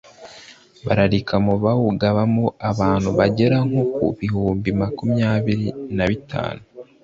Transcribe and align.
bararika 0.85 1.35
mu 1.45 1.53
bawubagamo 1.63 2.45
abantu 2.69 3.09
bagera 3.17 3.57
nko 3.67 3.83
ku 3.93 4.05
bihumbi 4.17 4.69
makumyabiri 4.81 5.67
na 5.95 6.05
bitanu 6.09 6.61